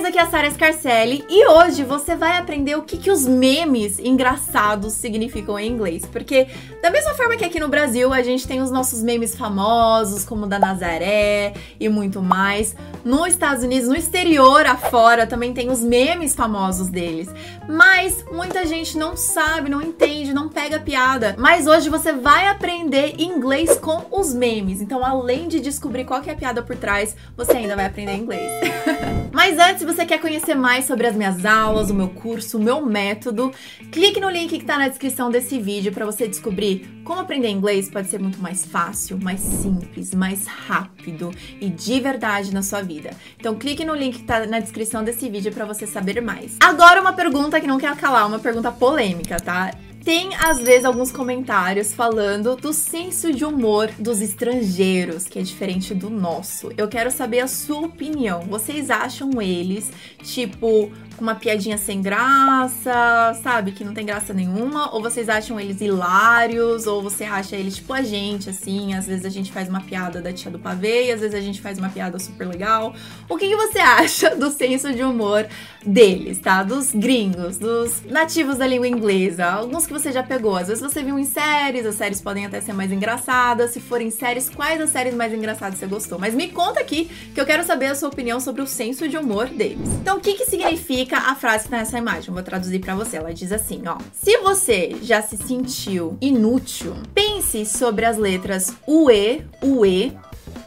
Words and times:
Mas 0.00 0.08
aqui 0.08 0.18
é 0.18 0.22
a 0.22 0.30
Sara 0.30 0.50
Scarcelli 0.50 1.26
e 1.28 1.46
hoje 1.46 1.84
você 1.84 2.16
vai 2.16 2.38
aprender 2.38 2.74
o 2.74 2.80
que, 2.80 2.96
que 2.96 3.10
os 3.10 3.26
memes 3.26 3.98
engraçados 3.98 4.94
significam 4.94 5.58
em 5.58 5.70
inglês. 5.70 6.06
Porque, 6.06 6.46
da 6.80 6.90
mesma 6.90 7.12
forma 7.12 7.36
que 7.36 7.44
aqui 7.44 7.60
no 7.60 7.68
Brasil 7.68 8.10
a 8.10 8.22
gente 8.22 8.48
tem 8.48 8.62
os 8.62 8.70
nossos 8.70 9.02
memes 9.02 9.36
famosos, 9.36 10.24
como 10.24 10.46
o 10.46 10.48
da 10.48 10.58
Nazaré 10.58 11.52
e 11.78 11.86
muito 11.90 12.22
mais, 12.22 12.74
nos 13.04 13.28
Estados 13.28 13.62
Unidos, 13.62 13.90
no 13.90 13.94
exterior 13.94 14.64
afora, 14.64 15.26
também 15.26 15.52
tem 15.52 15.68
os 15.68 15.82
memes 15.82 16.34
famosos 16.34 16.88
deles. 16.88 17.28
Mas 17.68 18.24
muita 18.32 18.64
gente 18.64 18.96
não 18.96 19.18
sabe, 19.18 19.68
não 19.68 19.82
entende, 19.82 20.32
não 20.32 20.48
pega 20.48 20.80
piada. 20.80 21.36
Mas 21.38 21.66
hoje 21.66 21.90
você 21.90 22.10
vai 22.10 22.48
aprender 22.48 23.20
inglês 23.20 23.76
com 23.76 24.06
os 24.10 24.32
memes. 24.32 24.80
Então, 24.80 25.04
além 25.04 25.46
de 25.46 25.60
descobrir 25.60 26.06
qual 26.06 26.22
é 26.26 26.30
a 26.30 26.34
piada 26.34 26.62
por 26.62 26.74
trás, 26.74 27.14
você 27.36 27.52
ainda 27.52 27.76
vai 27.76 27.84
aprender 27.84 28.14
inglês. 28.14 28.50
Mas 29.32 29.58
antes, 29.58 29.84
você 29.92 30.06
quer 30.06 30.20
conhecer 30.20 30.54
mais 30.54 30.84
sobre 30.84 31.06
as 31.08 31.16
minhas 31.16 31.44
aulas, 31.44 31.90
o 31.90 31.94
meu 31.94 32.08
curso, 32.08 32.58
o 32.58 32.62
meu 32.62 32.86
método, 32.86 33.50
clique 33.90 34.20
no 34.20 34.30
link 34.30 34.56
que 34.56 34.64
tá 34.64 34.78
na 34.78 34.86
descrição 34.86 35.30
desse 35.30 35.58
vídeo 35.58 35.90
para 35.90 36.06
você 36.06 36.28
descobrir 36.28 37.00
como 37.04 37.20
aprender 37.20 37.48
inglês 37.48 37.90
pode 37.90 38.08
ser 38.08 38.20
muito 38.20 38.38
mais 38.38 38.64
fácil, 38.64 39.18
mais 39.18 39.40
simples, 39.40 40.14
mais 40.14 40.46
rápido 40.46 41.32
e 41.60 41.68
de 41.68 41.98
verdade 41.98 42.54
na 42.54 42.62
sua 42.62 42.82
vida. 42.82 43.10
Então 43.36 43.56
clique 43.56 43.84
no 43.84 43.94
link 43.94 44.18
que 44.18 44.24
tá 44.24 44.46
na 44.46 44.60
descrição 44.60 45.02
desse 45.02 45.28
vídeo 45.28 45.50
para 45.50 45.64
você 45.64 45.88
saber 45.88 46.20
mais. 46.20 46.56
Agora 46.60 47.00
uma 47.00 47.12
pergunta 47.12 47.60
que 47.60 47.66
não 47.66 47.78
quer 47.78 47.96
calar, 47.96 48.28
uma 48.28 48.38
pergunta 48.38 48.70
polêmica, 48.70 49.40
tá? 49.40 49.72
Tem 50.04 50.34
às 50.36 50.58
vezes 50.58 50.84
alguns 50.86 51.12
comentários 51.12 51.92
falando 51.92 52.56
do 52.56 52.72
senso 52.72 53.32
de 53.32 53.44
humor 53.44 53.90
dos 53.98 54.22
estrangeiros, 54.22 55.24
que 55.24 55.38
é 55.38 55.42
diferente 55.42 55.94
do 55.94 56.08
nosso. 56.08 56.70
Eu 56.76 56.88
quero 56.88 57.10
saber 57.10 57.40
a 57.40 57.46
sua 57.46 57.80
opinião. 57.80 58.40
Vocês 58.42 58.90
acham 58.90 59.42
eles, 59.42 59.90
tipo, 60.22 60.90
uma 61.20 61.34
piadinha 61.34 61.76
sem 61.76 62.00
graça, 62.00 63.38
sabe? 63.42 63.72
Que 63.72 63.84
não 63.84 63.92
tem 63.92 64.06
graça 64.06 64.32
nenhuma? 64.32 64.92
Ou 64.94 65.02
vocês 65.02 65.28
acham 65.28 65.60
eles 65.60 65.80
hilários? 65.80 66.86
Ou 66.86 67.02
você 67.02 67.24
acha 67.24 67.54
eles 67.54 67.76
tipo 67.76 67.92
a 67.92 68.02
gente, 68.02 68.48
assim? 68.48 68.94
Às 68.94 69.06
vezes 69.06 69.24
a 69.26 69.28
gente 69.28 69.52
faz 69.52 69.68
uma 69.68 69.80
piada 69.80 70.20
da 70.20 70.32
tia 70.32 70.50
do 70.50 70.58
pavê 70.58 71.08
e 71.08 71.12
às 71.12 71.20
vezes 71.20 71.34
a 71.34 71.40
gente 71.40 71.60
faz 71.60 71.78
uma 71.78 71.90
piada 71.90 72.18
super 72.18 72.46
legal. 72.48 72.94
O 73.28 73.36
que, 73.36 73.48
que 73.48 73.56
você 73.56 73.78
acha 73.80 74.34
do 74.34 74.50
senso 74.50 74.92
de 74.94 75.02
humor 75.02 75.46
deles, 75.84 76.38
tá? 76.38 76.62
Dos 76.62 76.92
gringos, 76.92 77.58
dos 77.58 78.02
nativos 78.06 78.56
da 78.56 78.66
língua 78.66 78.88
inglesa. 78.88 79.46
Alguns 79.46 79.86
que 79.90 79.92
você 79.92 80.12
já 80.12 80.22
pegou. 80.22 80.56
Às 80.56 80.68
vezes 80.68 80.80
você 80.80 81.02
viu 81.02 81.18
em 81.18 81.24
séries, 81.24 81.84
as 81.84 81.96
séries 81.96 82.20
podem 82.20 82.46
até 82.46 82.60
ser 82.60 82.72
mais 82.72 82.92
engraçadas. 82.92 83.72
Se 83.72 83.80
forem 83.80 84.08
séries, 84.08 84.48
quais 84.48 84.80
as 84.80 84.90
séries 84.90 85.14
mais 85.14 85.34
engraçadas 85.34 85.80
você 85.80 85.86
gostou? 85.86 86.16
Mas 86.16 86.32
me 86.32 86.48
conta 86.48 86.80
aqui 86.80 87.10
que 87.34 87.40
eu 87.40 87.44
quero 87.44 87.64
saber 87.64 87.86
a 87.86 87.94
sua 87.96 88.08
opinião 88.08 88.38
sobre 88.38 88.62
o 88.62 88.66
senso 88.66 89.08
de 89.08 89.16
humor 89.16 89.48
deles. 89.48 89.88
Então, 90.00 90.18
o 90.18 90.20
que, 90.20 90.34
que 90.34 90.46
significa? 90.46 91.18
a 91.18 91.34
frase 91.34 91.64
que 91.64 91.70
tá 91.70 91.78
nessa 91.78 91.98
imagem. 91.98 92.32
Vou 92.32 92.42
traduzir 92.42 92.78
para 92.78 92.94
você. 92.94 93.16
Ela 93.16 93.34
diz 93.34 93.50
assim, 93.50 93.82
ó: 93.86 93.98
Se 94.12 94.38
você 94.38 94.96
já 95.02 95.20
se 95.20 95.36
sentiu 95.36 96.16
inútil, 96.20 96.94
pense 97.12 97.66
sobre 97.66 98.04
as 98.04 98.16
letras 98.16 98.74
UE, 98.86 99.42
UE 99.62 100.12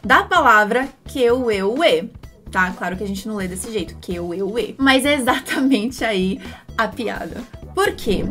da 0.04 0.24
palavra 0.24 0.90
que, 1.06 1.30
ue, 1.32 1.64
ue. 1.64 2.10
Tá? 2.52 2.72
Claro 2.72 2.98
que 2.98 3.04
a 3.04 3.08
gente 3.08 3.28
não 3.28 3.36
lê 3.36 3.48
desse 3.48 3.72
jeito, 3.72 3.96
que, 4.02 4.20
ue, 4.20 4.44
ue. 4.44 4.76
Mas 4.78 5.06
é 5.06 5.16
exatamente 5.16 6.04
aí 6.04 6.42
a 6.78 6.88
piada. 6.88 7.42
Por 7.74 7.94
quê? 7.96 8.26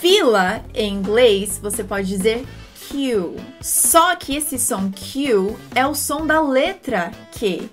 Fila 0.00 0.62
em 0.74 0.92
inglês 0.92 1.58
você 1.60 1.82
pode 1.82 2.06
dizer 2.06 2.46
Q. 2.88 3.36
Só 3.60 4.14
que 4.14 4.36
esse 4.36 4.58
som 4.58 4.90
Q 4.90 5.56
é 5.74 5.86
o 5.86 5.94
som 5.94 6.26
da 6.26 6.40
letra 6.40 7.10
Q. 7.32 7.68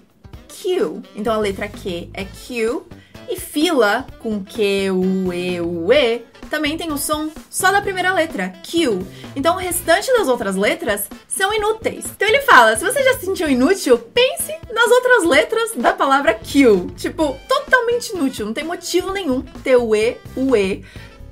Q. 0.47 1.02
Então 1.15 1.33
a 1.33 1.38
letra 1.38 1.67
Q 1.67 2.09
é 2.13 2.23
Q 2.23 2.81
e 3.30 3.39
fila, 3.39 4.05
com 4.19 4.43
Q, 4.43 4.91
U, 4.91 5.33
E, 5.33 5.61
U, 5.61 5.91
E, 5.91 6.21
também 6.49 6.77
tem 6.77 6.91
o 6.91 6.97
som 6.97 7.31
só 7.49 7.71
da 7.71 7.81
primeira 7.81 8.13
letra, 8.13 8.53
Q. 8.63 8.99
Então 9.35 9.55
o 9.55 9.59
restante 9.59 10.11
das 10.14 10.27
outras 10.27 10.55
letras 10.55 11.09
são 11.27 11.53
inúteis. 11.53 12.05
Então 12.05 12.27
ele 12.27 12.42
fala: 12.42 12.75
se 12.75 12.86
você 12.86 13.03
já 13.03 13.14
se 13.15 13.25
sentiu 13.25 13.49
inútil, 13.49 13.98
pense 13.98 14.53
nas 14.71 14.92
outras 14.92 15.23
letras 15.23 15.71
da 15.75 15.93
palavra 15.93 16.33
Q. 16.33 16.92
Tipo, 16.95 17.37
totalmente 17.48 18.09
inútil, 18.09 18.45
não 18.45 18.53
tem 18.53 18.64
motivo 18.64 19.11
nenhum 19.11 19.42
ter 19.42 19.77
o 19.77 19.95
E, 19.95 20.17
o 20.36 20.55
E 20.55 20.83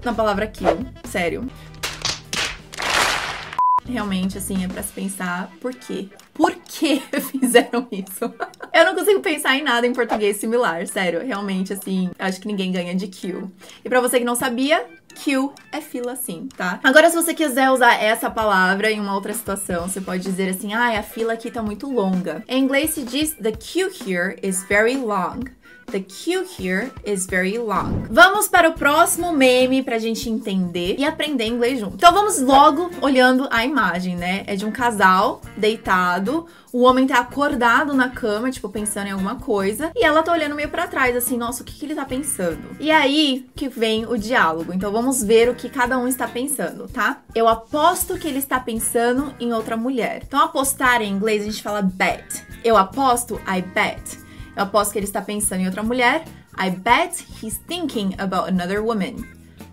na 0.03 0.13
palavra 0.13 0.47
Q. 0.47 0.65
Sério 1.05 1.47
realmente, 3.91 4.37
assim, 4.37 4.63
é 4.63 4.67
pra 4.67 4.81
se 4.81 4.93
pensar 4.93 5.51
por 5.59 5.73
quê. 5.73 6.09
Por 6.33 6.55
que 6.55 7.01
fizeram 7.31 7.87
isso? 7.91 8.33
Eu 8.73 8.85
não 8.85 8.95
consigo 8.95 9.19
pensar 9.19 9.55
em 9.55 9.63
nada 9.63 9.85
em 9.85 9.93
português 9.93 10.37
similar, 10.37 10.87
sério. 10.87 11.25
Realmente, 11.25 11.73
assim, 11.73 12.09
acho 12.17 12.39
que 12.39 12.47
ninguém 12.47 12.71
ganha 12.71 12.95
de 12.95 13.07
Q. 13.07 13.43
E 13.83 13.89
para 13.89 13.99
você 13.99 14.19
que 14.19 14.25
não 14.25 14.35
sabia, 14.35 14.85
Q 15.15 15.51
é 15.71 15.81
fila 15.81 16.15
sim, 16.15 16.47
tá? 16.55 16.79
Agora, 16.83 17.09
se 17.09 17.15
você 17.15 17.33
quiser 17.33 17.69
usar 17.69 18.01
essa 18.01 18.29
palavra 18.29 18.89
em 18.89 18.99
uma 18.99 19.13
outra 19.13 19.33
situação, 19.33 19.87
você 19.87 19.99
pode 19.99 20.23
dizer 20.23 20.49
assim: 20.49 20.73
ah, 20.73 20.97
a 20.97 21.03
fila 21.03 21.33
aqui 21.33 21.51
tá 21.51 21.61
muito 21.61 21.91
longa. 21.91 22.43
Em 22.47 22.63
inglês 22.63 22.91
se 22.91 23.03
diz: 23.03 23.33
the 23.33 23.51
queue 23.51 23.91
here 24.07 24.37
is 24.41 24.63
very 24.63 24.95
long. 24.95 25.41
The 25.87 25.99
queue 25.99 26.45
here 26.57 26.91
is 27.05 27.25
very 27.25 27.57
long. 27.57 28.05
Vamos 28.09 28.47
para 28.47 28.69
o 28.69 28.73
próximo 28.73 29.33
meme 29.33 29.83
pra 29.83 29.99
gente 29.99 30.29
entender 30.29 30.95
e 30.97 31.03
aprender 31.03 31.45
inglês 31.45 31.79
junto. 31.79 31.95
Então 31.95 32.13
vamos 32.13 32.41
logo 32.41 32.89
olhando 33.01 33.47
a 33.51 33.65
imagem, 33.65 34.15
né? 34.15 34.43
É 34.47 34.55
de 34.55 34.65
um 34.65 34.71
casal 34.71 35.41
deitado, 35.57 36.47
o 36.71 36.83
homem 36.83 37.05
tá 37.05 37.19
acordado 37.19 37.93
na 37.93 38.09
cama, 38.09 38.49
tipo, 38.49 38.69
pensando 38.69 39.07
em 39.07 39.11
alguma 39.11 39.35
coisa, 39.35 39.91
e 39.93 40.03
ela 40.03 40.23
tá 40.23 40.31
olhando 40.31 40.55
meio 40.55 40.69
para 40.69 40.87
trás, 40.87 41.15
assim, 41.15 41.37
nossa, 41.37 41.61
o 41.61 41.65
que, 41.65 41.73
que 41.73 41.85
ele 41.85 41.95
tá 41.95 42.05
pensando? 42.05 42.61
E 42.79 42.89
aí 42.89 43.49
que 43.55 43.67
vem 43.67 44.05
o 44.05 44.17
diálogo. 44.17 44.73
Então 44.73 44.91
vamos 44.91 45.21
ver 45.21 45.49
o 45.49 45.55
que 45.55 45.69
cada 45.69 45.97
um 45.97 46.07
está 46.07 46.27
pensando, 46.27 46.87
tá? 46.87 47.21
Eu 47.35 47.47
aposto 47.47 48.17
que 48.17 48.27
ele 48.27 48.39
está 48.39 48.59
pensando 48.59 49.33
em 49.39 49.51
outra 49.51 49.75
mulher. 49.75 50.23
Então 50.25 50.41
apostar 50.41 51.01
em 51.01 51.11
inglês 51.11 51.41
a 51.41 51.45
gente 51.45 51.61
fala 51.61 51.81
bet. 51.81 52.45
Eu 52.63 52.77
aposto, 52.77 53.35
I 53.47 53.61
bet. 53.61 54.21
Eu 54.55 54.63
aposto 54.63 54.91
que 54.91 54.99
ele 54.99 55.05
está 55.05 55.21
pensando 55.21 55.61
em 55.61 55.65
outra 55.65 55.83
mulher. 55.83 56.25
I 56.59 56.69
bet 56.69 57.25
he's 57.41 57.57
thinking 57.67 58.13
about 58.17 58.49
another 58.49 58.81
woman. 58.81 59.15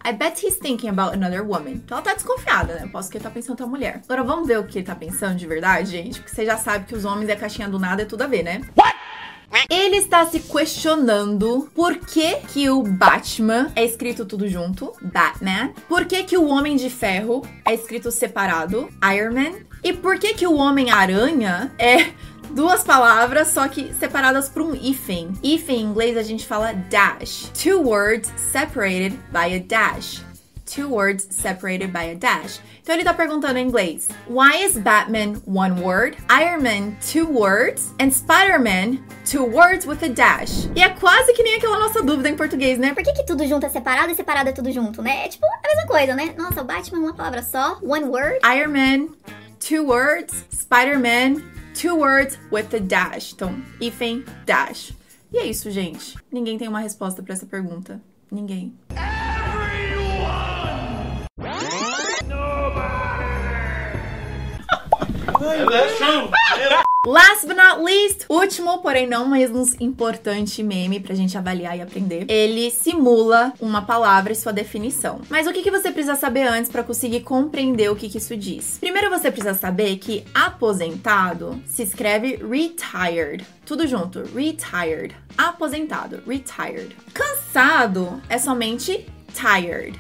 I 0.05 0.13
bet 0.13 0.45
he's 0.45 0.57
thinking 0.57 0.89
about 0.89 1.15
another 1.15 1.43
woman. 1.43 1.73
Então 1.73 1.99
ela 1.99 2.05
tá 2.05 2.15
desconfiada, 2.15 2.75
né? 2.75 2.83
Aposto 2.85 3.11
que 3.11 3.19
ele 3.19 3.25
tá 3.25 3.31
pensando 3.31 3.51
em 3.51 3.53
outra 3.53 3.67
mulher. 3.67 4.01
Agora 4.05 4.23
vamos 4.23 4.47
ver 4.47 4.59
o 4.59 4.65
que 4.65 4.79
ele 4.79 4.87
tá 4.87 4.95
pensando 4.95 5.37
de 5.37 5.47
verdade, 5.47 5.91
gente? 5.91 6.21
Porque 6.21 6.35
você 6.35 6.47
já 6.47 6.57
sabe 6.57 6.87
que 6.87 6.95
os 6.95 7.05
homens 7.05 7.31
a 7.31 7.37
caixinha 7.37 7.69
do 7.69 7.79
nada 7.79 8.03
é 8.03 8.05
tudo 8.05 8.23
a 8.23 8.27
ver, 8.27 8.43
né? 8.43 8.61
What? 8.77 8.99
Ele 9.71 9.97
está 9.97 10.27
se 10.27 10.41
questionando 10.41 11.71
por 11.75 11.97
que, 11.97 12.37
que 12.37 12.71
o 12.71 12.83
Batman 12.83 13.71
é 13.75 13.85
escrito 13.85 14.25
tudo 14.25 14.49
junto, 14.49 14.93
Batman. 15.01 15.73
Por 15.89 16.05
que, 16.05 16.23
que 16.25 16.37
o 16.37 16.47
Homem 16.47 16.77
de 16.77 16.91
Ferro 16.91 17.43
é 17.65 17.75
escrito 17.75 18.11
separado, 18.11 18.89
Iron 19.15 19.35
Man. 19.35 19.59
E 19.83 19.93
por 19.93 20.19
que, 20.19 20.35
que 20.35 20.47
o 20.47 20.55
Homem-Aranha 20.55 21.73
é 21.79 22.11
duas 22.51 22.85
palavras, 22.85 23.49
só 23.49 23.69
que 23.69 23.93
separadas 23.95 24.49
por 24.49 24.63
um 24.63 24.75
hífen. 24.75 25.33
Hífen 25.43 25.77
em 25.77 25.85
inglês 25.85 26.17
a 26.17 26.23
gente 26.23 26.47
fala 26.47 26.73
dash. 26.73 27.51
Two 27.55 27.83
words 27.83 28.33
separated 28.37 29.19
by 29.33 29.55
a 29.55 29.61
dash. 29.61 30.23
Two 30.65 30.91
words 30.91 31.27
separated 31.31 31.93
by 31.93 32.11
a 32.11 32.15
dash. 32.15 32.61
Então 32.83 32.95
ele 32.95 33.05
tá 33.05 33.15
perguntando 33.15 33.59
em 33.59 33.67
inglês: 33.67 34.09
Why 34.29 34.65
is 34.65 34.77
Batman 34.77 35.41
one 35.47 35.81
word, 35.81 36.19
Iron 36.31 36.63
Man 36.63 36.97
two 37.11 37.27
words, 37.27 37.95
and 37.99 38.11
Spider-Man 38.11 39.03
two 39.25 39.45
words 39.45 39.87
with 39.87 40.05
a 40.05 40.09
dash? 40.09 40.69
E 40.77 40.83
é 40.83 40.91
quase 40.91 41.33
que 41.33 41.43
nem 41.43 41.57
aquela 41.57 41.79
nossa 41.79 42.03
dúvida 42.03 42.29
em 42.29 42.37
português, 42.37 42.79
né? 42.79 42.93
Por 42.93 43.03
que, 43.03 43.13
que 43.15 43.25
tudo 43.25 43.47
junto 43.47 43.65
é 43.65 43.71
separado 43.71 44.13
e 44.13 44.15
separado 44.15 44.51
é 44.51 44.53
tudo 44.53 44.71
junto, 44.71 45.01
né? 45.01 45.25
É 45.25 45.29
tipo 45.29 45.47
a 45.47 45.67
mesma 45.67 45.87
coisa, 45.87 46.15
né? 46.15 46.35
Nossa, 46.37 46.63
Batman 46.63 46.99
uma 46.99 47.15
palavra 47.15 47.43
só, 47.43 47.79
one 47.83 48.05
word. 48.05 48.39
Iron 48.45 48.73
Man 48.73 49.09
two 49.59 49.85
words, 49.85 50.45
Spider-Man 50.53 51.43
two 51.75 51.97
words 51.97 52.39
with 52.51 52.75
a 52.75 52.81
dash. 52.81 53.33
Então, 53.33 53.63
hífen, 53.81 54.25
dash. 54.45 54.93
E 55.33 55.39
é 55.39 55.47
isso, 55.47 55.71
gente. 55.71 56.17
Ninguém 56.33 56.59
tem 56.59 56.69
uma 56.69 56.81
resposta 56.81 57.23
para 57.23 57.35
essa 57.35 57.47
pergunta. 57.47 58.01
Ninguém. 58.31 58.75
Last 67.07 67.47
but 67.47 67.57
not 67.57 67.81
least, 67.81 68.27
último, 68.29 68.79
porém 68.79 69.07
não 69.07 69.29
menos 69.29 69.81
importante 69.81 70.65
meme 70.65 70.99
pra 70.99 71.15
gente 71.15 71.39
avaliar 71.39 71.79
e 71.79 71.81
aprender. 71.81 72.27
Ele 72.29 72.73
simula 72.73 73.53
uma 73.61 73.83
palavra 73.83 74.33
e 74.33 74.37
sua 74.37 74.53
definição. 74.53 75.21
Mas 75.31 75.47
o 75.47 75.53
que, 75.53 75.63
que 75.63 75.71
você 75.71 75.93
precisa 75.93 76.17
saber 76.17 76.43
antes 76.43 76.69
para 76.69 76.83
conseguir 76.83 77.21
compreender 77.21 77.89
o 77.89 77.95
que, 77.95 78.09
que 78.09 78.19
isso 78.19 78.37
diz? 78.37 78.79
Primeiro 78.81 79.11
você 79.11 79.31
precisa 79.31 79.55
saber 79.55 79.97
que 79.99 80.25
aposentado 80.35 81.63
se 81.67 81.85
escreve 81.85 82.37
retired. 82.37 83.47
Tudo 83.65 83.87
junto, 83.87 84.25
retired. 84.35 85.15
Aposentado, 85.37 86.21
retired. 86.27 86.97
Cansado 87.15 88.21
é 88.29 88.39
somente 88.39 89.07
tired. 89.33 89.97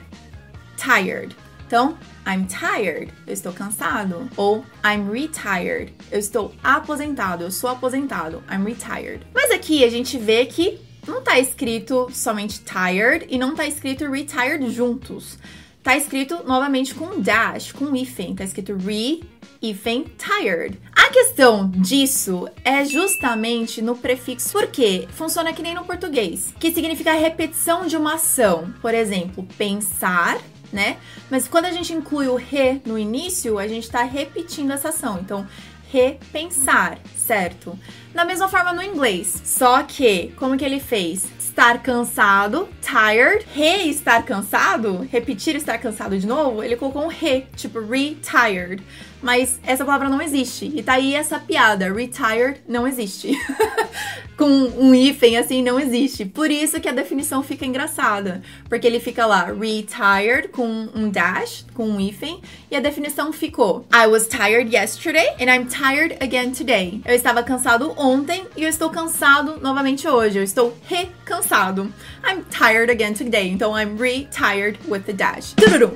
Tired. 0.77 1.48
Então, 1.69 1.99
I'm 2.26 2.47
tired, 2.47 3.12
eu 3.26 3.35
estou 3.35 3.53
cansado. 3.53 4.26
Ou 4.38 4.65
I'm 4.82 5.12
retired, 5.12 5.93
eu 6.11 6.19
estou 6.19 6.55
aposentado, 6.65 7.44
eu 7.44 7.50
sou 7.50 7.69
aposentado. 7.69 8.43
I'm 8.50 8.65
retired. 8.65 9.20
Mas 9.35 9.50
aqui 9.50 9.85
a 9.85 9.91
gente 9.91 10.17
vê 10.17 10.47
que 10.47 10.81
não 11.06 11.20
tá 11.20 11.38
escrito 11.38 12.09
somente 12.11 12.62
tired 12.65 13.26
e 13.29 13.37
não 13.37 13.55
tá 13.55 13.67
escrito 13.67 14.11
retired 14.11 14.70
juntos. 14.70 15.38
Tá 15.82 15.94
escrito 15.94 16.43
novamente 16.47 16.94
com 16.94 17.20
dash, 17.20 17.71
com 17.73 17.94
hífen. 17.94 18.35
Tá 18.35 18.44
escrito 18.44 18.75
re, 18.75 19.23
hífen, 19.61 20.06
tired. 20.17 20.81
A 20.91 21.11
questão 21.11 21.69
disso 21.69 22.49
é 22.64 22.82
justamente 22.82 23.82
no 23.82 23.94
prefixo, 23.94 24.53
porque 24.53 25.06
funciona 25.11 25.53
que 25.53 25.62
nem 25.62 25.75
no 25.75 25.85
português, 25.85 26.55
que 26.59 26.73
significa 26.73 27.12
repetição 27.12 27.87
de 27.87 27.94
uma 27.94 28.14
ação. 28.14 28.73
Por 28.81 28.94
exemplo, 28.94 29.47
pensar 29.59 30.38
né? 30.73 30.99
Mas 31.31 31.49
quando 31.49 31.67
a 31.67 31.73
gente 31.73 31.93
inclui 31.93 32.29
o 32.29 32.37
re 32.37 32.81
no 32.85 32.99
início, 32.99 33.59
a 33.59 33.67
gente 33.67 33.85
está 33.85 34.03
repetindo 34.03 34.73
essa 34.73 34.91
ação. 34.91 35.19
Então, 35.20 35.47
repensar, 35.91 36.99
certo? 37.28 37.78
Da 38.14 38.25
mesma 38.25 38.48
forma 38.48 38.72
no 38.72 38.82
inglês, 38.82 39.42
só 39.44 39.82
que 39.82 40.32
como 40.36 40.56
que 40.56 40.64
ele 40.64 40.80
fez? 40.80 41.26
Estar 41.38 41.82
cansado, 41.82 42.69
tired, 42.80 43.44
re 43.54 43.90
estar 43.90 44.22
cansado, 44.25 45.06
repetir 45.10 45.54
estar 45.56 45.76
cansado 45.76 46.19
de 46.19 46.26
novo, 46.26 46.62
ele 46.62 46.76
colocou 46.76 47.04
um 47.04 47.08
re, 47.08 47.46
tipo 47.54 47.80
retired. 47.80 48.82
Mas 49.20 49.58
essa 49.66 49.84
palavra 49.84 50.08
não 50.08 50.22
existe. 50.22 50.70
E 50.75 50.82
tá 50.82 50.94
aí 50.94 51.14
essa 51.14 51.38
piada, 51.38 51.92
retired 51.92 52.60
não 52.69 52.86
existe. 52.86 53.32
Com 54.36 54.46
um 54.46 54.94
hífen 54.94 55.36
assim 55.36 55.62
não 55.64 55.80
existe. 55.80 56.25
Por 56.25 56.48
isso 56.48 56.80
que 56.80 56.88
a 56.88 56.92
definição 56.92 57.42
fica 57.42 57.66
engraçada, 57.66 58.40
porque 58.69 58.86
ele 58.86 59.00
fica 59.00 59.26
lá 59.26 59.46
retired 59.46 60.46
com 60.52 60.88
um 60.94 61.10
dash, 61.10 61.66
com 61.75 61.88
um 61.88 62.00
hífen, 62.00 62.40
e 62.70 62.76
a 62.76 62.80
definição 62.80 63.32
ficou 63.32 63.84
I 63.92 64.06
was 64.06 64.28
tired 64.28 64.72
yesterday 64.72 65.26
and 65.40 65.52
I'm 65.52 65.66
tired 65.66 66.16
again 66.22 66.52
today. 66.52 67.00
Eu 67.04 67.16
estava 67.19 67.43
cansado 67.43 67.93
ontem 67.97 68.47
e 68.56 68.62
eu 68.62 68.69
estou 68.69 68.91
cansado 68.91 69.59
novamente 69.61 70.09
hoje. 70.09 70.38
Eu 70.38 70.43
estou 70.43 70.76
recansado. 70.87 71.93
I'm 72.25 72.44
tired 72.50 72.91
again 72.91 73.12
today. 73.12 73.49
Então 73.50 73.76
I'm 73.76 73.97
retired 73.99 74.79
with 74.88 75.03
the 75.03 75.12
dash. 75.12 75.55
Tudurum. 75.55 75.94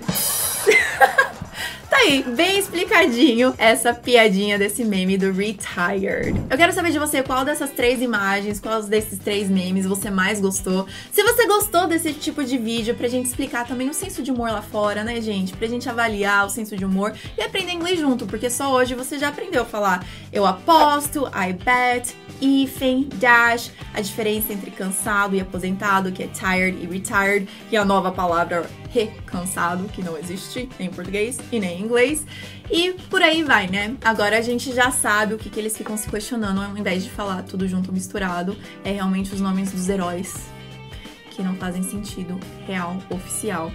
Aí, 2.04 2.20
bem 2.24 2.58
explicadinho 2.58 3.54
essa 3.56 3.94
piadinha 3.94 4.58
desse 4.58 4.84
meme 4.84 5.16
do 5.16 5.30
retired. 5.30 6.36
Eu 6.50 6.56
quero 6.56 6.72
saber 6.72 6.90
de 6.90 6.98
você 6.98 7.22
qual 7.22 7.44
dessas 7.44 7.70
três 7.70 8.02
imagens, 8.02 8.58
qual 8.58 8.82
desses 8.82 9.20
três 9.20 9.48
memes 9.48 9.86
você 9.86 10.10
mais 10.10 10.40
gostou. 10.40 10.84
Se 11.12 11.22
você 11.22 11.46
gostou 11.46 11.86
desse 11.86 12.12
tipo 12.12 12.42
de 12.42 12.58
vídeo, 12.58 12.96
pra 12.96 13.06
gente 13.06 13.26
explicar 13.26 13.68
também 13.68 13.88
o 13.88 13.94
senso 13.94 14.20
de 14.20 14.32
humor 14.32 14.50
lá 14.50 14.60
fora, 14.60 15.04
né, 15.04 15.20
gente? 15.20 15.52
Pra 15.52 15.68
gente 15.68 15.88
avaliar 15.88 16.44
o 16.44 16.50
senso 16.50 16.76
de 16.76 16.84
humor 16.84 17.14
e 17.38 17.40
aprender 17.40 17.70
inglês 17.70 18.00
junto, 18.00 18.26
porque 18.26 18.50
só 18.50 18.72
hoje 18.72 18.96
você 18.96 19.16
já 19.16 19.28
aprendeu 19.28 19.62
a 19.62 19.64
falar 19.64 20.04
eu 20.32 20.44
aposto, 20.44 21.28
I 21.28 21.52
bet, 21.52 22.16
hífen, 22.40 23.08
dash, 23.14 23.70
a 23.94 24.00
diferença 24.00 24.52
entre 24.52 24.72
cansado 24.72 25.36
e 25.36 25.40
aposentado, 25.40 26.10
que 26.10 26.24
é 26.24 26.26
tired 26.26 26.76
e 26.82 26.86
retired, 26.86 27.48
e 27.70 27.76
a 27.76 27.84
nova 27.84 28.10
palavra 28.10 28.68
recansado, 28.90 29.84
que 29.84 30.02
não 30.02 30.18
existe 30.18 30.68
nem 30.78 30.88
em 30.88 30.90
português 30.90 31.38
e 31.50 31.58
nem 31.58 31.78
em 31.78 31.82
inglês. 31.82 31.91
E 32.70 32.92
por 33.10 33.22
aí 33.22 33.42
vai, 33.42 33.66
né? 33.66 33.96
Agora 34.02 34.38
a 34.38 34.40
gente 34.40 34.72
já 34.74 34.90
sabe 34.90 35.34
o 35.34 35.38
que, 35.38 35.50
que 35.50 35.60
eles 35.60 35.76
ficam 35.76 35.96
se 35.96 36.08
questionando, 36.08 36.60
ao 36.60 36.76
invés 36.76 37.04
de 37.04 37.10
falar 37.10 37.42
tudo 37.42 37.68
junto 37.68 37.92
misturado, 37.92 38.56
é 38.84 38.92
realmente 38.92 39.34
os 39.34 39.40
nomes 39.40 39.72
dos 39.72 39.88
heróis 39.88 40.34
que 41.30 41.42
não 41.42 41.54
fazem 41.56 41.82
sentido 41.82 42.38
real, 42.66 42.96
oficial. 43.10 43.72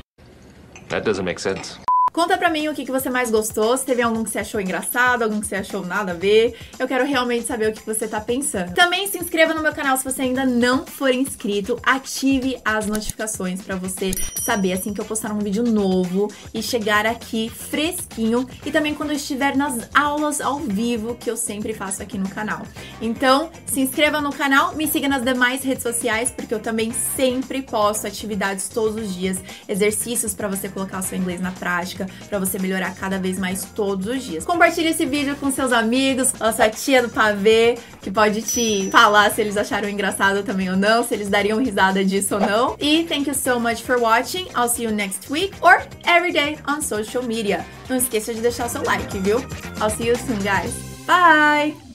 That 0.89 1.03
doesn't 1.03 1.25
make 1.25 1.41
sense. 1.41 1.86
Conta 2.17 2.35
pra 2.35 2.49
mim 2.49 2.67
o 2.67 2.73
que, 2.73 2.83
que 2.83 2.91
você 2.91 3.11
mais 3.11 3.29
gostou, 3.29 3.77
se 3.77 3.85
teve 3.85 4.01
algum 4.01 4.23
que 4.23 4.31
você 4.31 4.39
achou 4.39 4.59
engraçado, 4.59 5.21
algum 5.21 5.39
que 5.39 5.45
você 5.45 5.57
achou 5.57 5.85
nada 5.85 6.13
a 6.13 6.15
ver. 6.15 6.57
Eu 6.79 6.87
quero 6.87 7.05
realmente 7.05 7.45
saber 7.45 7.69
o 7.69 7.73
que 7.73 7.85
você 7.85 8.07
tá 8.07 8.19
pensando. 8.19 8.73
Também 8.73 9.07
se 9.07 9.19
inscreva 9.19 9.53
no 9.53 9.61
meu 9.61 9.71
canal 9.71 9.95
se 9.97 10.03
você 10.03 10.23
ainda 10.23 10.43
não 10.43 10.83
for 10.83 11.13
inscrito. 11.13 11.79
Ative 11.83 12.57
as 12.65 12.87
notificações 12.87 13.61
para 13.61 13.75
você 13.75 14.09
saber 14.41 14.73
assim 14.73 14.95
que 14.95 14.99
eu 14.99 15.05
postar 15.05 15.31
um 15.31 15.37
vídeo 15.37 15.61
novo 15.61 16.27
e 16.51 16.63
chegar 16.63 17.05
aqui 17.05 17.51
fresquinho. 17.51 18.49
E 18.65 18.71
também 18.71 18.95
quando 18.95 19.11
eu 19.11 19.15
estiver 19.15 19.55
nas 19.55 19.87
aulas 19.93 20.41
ao 20.41 20.57
vivo 20.57 21.13
que 21.13 21.29
eu 21.29 21.37
sempre 21.37 21.71
faço 21.71 22.01
aqui 22.01 22.17
no 22.17 22.29
canal. 22.29 22.63
Então, 22.99 23.51
se 23.67 23.79
inscreva 23.79 24.19
no 24.19 24.33
canal, 24.33 24.75
me 24.75 24.87
siga 24.87 25.07
nas 25.07 25.21
demais 25.21 25.61
redes 25.61 25.83
sociais, 25.83 26.31
porque 26.31 26.51
eu 26.51 26.59
também 26.59 26.91
sempre 27.15 27.61
posto 27.61 28.07
atividades 28.07 28.69
todos 28.69 28.95
os 28.95 29.13
dias, 29.13 29.37
exercícios 29.69 30.33
para 30.33 30.47
você 30.47 30.67
colocar 30.67 30.97
o 30.97 31.03
seu 31.03 31.15
inglês 31.15 31.39
na 31.39 31.51
prática 31.51 32.06
para 32.29 32.39
você 32.39 32.59
melhorar 32.59 32.93
cada 32.95 33.17
vez 33.17 33.37
mais 33.37 33.63
todos 33.63 34.07
os 34.07 34.23
dias. 34.23 34.45
Compartilhe 34.45 34.89
esse 34.89 35.05
vídeo 35.05 35.35
com 35.35 35.51
seus 35.51 35.71
amigos, 35.71 36.33
a 36.39 36.51
sua 36.51 36.69
tia 36.69 37.01
do 37.01 37.09
pavê, 37.09 37.77
que 38.01 38.11
pode 38.11 38.41
te 38.41 38.89
falar 38.91 39.31
se 39.31 39.41
eles 39.41 39.57
acharam 39.57 39.89
engraçado 39.89 40.43
também 40.43 40.69
ou 40.69 40.77
não, 40.77 41.03
se 41.03 41.13
eles 41.13 41.29
dariam 41.29 41.59
risada 41.59 42.03
disso 42.03 42.35
ou 42.35 42.41
não. 42.41 42.75
E 42.79 43.03
thank 43.03 43.27
you 43.27 43.35
so 43.35 43.59
much 43.59 43.81
for 43.83 43.99
watching. 43.99 44.47
I'll 44.55 44.69
see 44.69 44.83
you 44.83 44.91
next 44.91 45.31
week 45.31 45.53
or 45.61 45.81
every 46.05 46.31
day 46.31 46.57
on 46.67 46.81
social 46.81 47.23
media. 47.23 47.65
Não 47.89 47.97
esqueça 47.97 48.33
de 48.33 48.41
deixar 48.41 48.69
seu 48.69 48.83
like, 48.83 49.17
viu? 49.19 49.39
I'll 49.81 49.89
see 49.89 50.07
you 50.07 50.15
soon, 50.17 50.37
guys. 50.39 50.73
Bye! 51.05 51.86